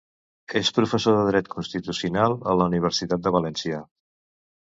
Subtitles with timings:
[0.59, 3.83] És professor de dret constitucional a la Universitat de València.